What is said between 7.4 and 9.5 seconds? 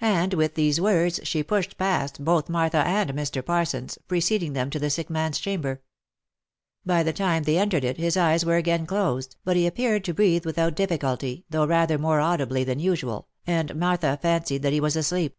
they entered it his eyes were again closed,